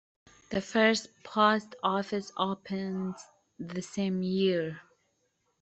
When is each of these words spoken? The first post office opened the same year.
The 0.49 0.61
first 0.61 1.09
post 1.23 1.75
office 1.83 2.31
opened 2.35 3.13
the 3.59 3.83
same 3.83 4.23
year. 4.23 4.81